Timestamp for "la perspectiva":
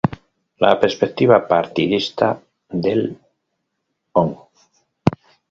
0.63-1.37